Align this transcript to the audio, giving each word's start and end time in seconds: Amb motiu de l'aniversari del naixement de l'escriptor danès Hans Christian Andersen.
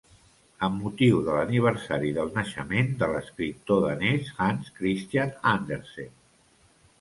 Amb 0.67 0.85
motiu 0.85 1.19
de 1.27 1.35
l'aniversari 1.35 2.09
del 2.15 2.33
naixement 2.37 2.89
de 3.03 3.09
l'escriptor 3.11 3.85
danès 3.85 4.33
Hans 4.47 4.73
Christian 4.81 5.37
Andersen. 5.53 6.11